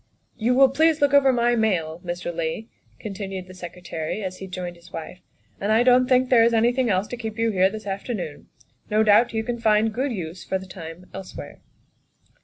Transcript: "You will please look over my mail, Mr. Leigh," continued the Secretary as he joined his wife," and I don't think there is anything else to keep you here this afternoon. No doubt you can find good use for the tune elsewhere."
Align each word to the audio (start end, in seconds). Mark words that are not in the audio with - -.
"You 0.35 0.55
will 0.55 0.69
please 0.69 0.99
look 0.99 1.13
over 1.13 1.31
my 1.31 1.55
mail, 1.55 2.01
Mr. 2.03 2.33
Leigh," 2.33 2.65
continued 2.99 3.45
the 3.45 3.53
Secretary 3.53 4.23
as 4.23 4.37
he 4.37 4.47
joined 4.47 4.75
his 4.75 4.91
wife," 4.91 5.19
and 5.61 5.71
I 5.71 5.83
don't 5.83 6.07
think 6.09 6.31
there 6.31 6.43
is 6.43 6.55
anything 6.55 6.89
else 6.89 7.05
to 7.09 7.17
keep 7.17 7.37
you 7.37 7.51
here 7.51 7.69
this 7.69 7.85
afternoon. 7.85 8.47
No 8.89 9.03
doubt 9.03 9.31
you 9.31 9.43
can 9.43 9.59
find 9.59 9.93
good 9.93 10.11
use 10.11 10.43
for 10.43 10.57
the 10.57 10.65
tune 10.65 11.05
elsewhere." 11.13 11.59